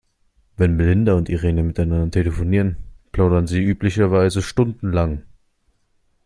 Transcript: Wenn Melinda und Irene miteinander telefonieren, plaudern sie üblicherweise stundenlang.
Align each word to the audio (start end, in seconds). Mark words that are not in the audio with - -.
Wenn 0.57 0.77
Melinda 0.77 1.13
und 1.13 1.29
Irene 1.29 1.61
miteinander 1.61 2.09
telefonieren, 2.09 2.77
plaudern 3.11 3.45
sie 3.45 3.61
üblicherweise 3.63 4.41
stundenlang. 4.41 5.21